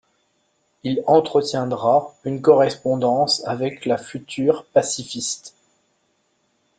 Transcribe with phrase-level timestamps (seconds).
[0.81, 5.53] Il entretiendra une correspondance avec la future pacifiste.